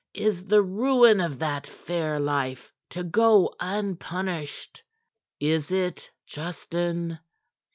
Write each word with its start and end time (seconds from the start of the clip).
"Is 0.15 0.47
the 0.47 0.63
ruin 0.63 1.19
of 1.21 1.37
that 1.37 1.67
fair 1.67 2.19
life 2.19 2.73
to 2.89 3.03
go 3.03 3.53
unpunished? 3.61 4.81
Is 5.39 5.69
it, 5.71 6.09
Justin?" 6.25 7.19